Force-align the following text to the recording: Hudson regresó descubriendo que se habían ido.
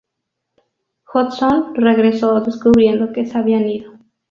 Hudson 1.13 1.75
regresó 1.75 2.41
descubriendo 2.41 3.13
que 3.13 3.27
se 3.27 3.37
habían 3.37 3.69
ido. 3.69 3.99